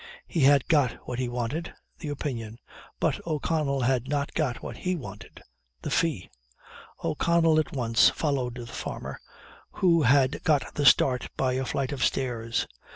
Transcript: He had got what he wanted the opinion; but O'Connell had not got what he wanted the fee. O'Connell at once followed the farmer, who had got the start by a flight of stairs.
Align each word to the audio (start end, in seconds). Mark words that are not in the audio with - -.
He 0.27 0.39
had 0.39 0.67
got 0.67 0.93
what 1.07 1.19
he 1.19 1.29
wanted 1.29 1.75
the 1.99 2.09
opinion; 2.09 2.57
but 2.99 3.21
O'Connell 3.27 3.81
had 3.81 4.07
not 4.07 4.33
got 4.33 4.63
what 4.63 4.77
he 4.77 4.95
wanted 4.95 5.43
the 5.83 5.91
fee. 5.91 6.27
O'Connell 7.03 7.59
at 7.59 7.73
once 7.73 8.09
followed 8.09 8.55
the 8.55 8.65
farmer, 8.65 9.19
who 9.73 10.01
had 10.01 10.43
got 10.43 10.73
the 10.73 10.87
start 10.87 11.27
by 11.37 11.53
a 11.53 11.65
flight 11.65 11.91
of 11.91 12.03
stairs. 12.03 12.65